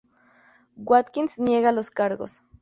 Watkins 0.77 1.37
niega 1.37 1.71
los 1.71 1.91
cargos. 1.91 2.41